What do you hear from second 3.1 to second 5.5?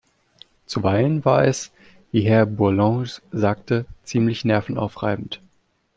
sagte, ziemlich nervenaufreibend.